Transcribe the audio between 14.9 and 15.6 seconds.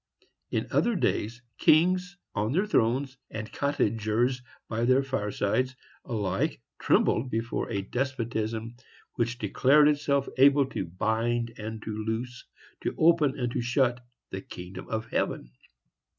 heaven.